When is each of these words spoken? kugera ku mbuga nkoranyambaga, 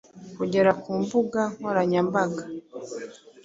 kugera 0.37 0.71
ku 0.81 0.91
mbuga 1.01 1.41
nkoranyambaga, 1.57 2.43